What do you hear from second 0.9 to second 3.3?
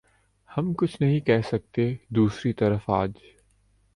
نہیں کہہ سکتے دوسری طرف آج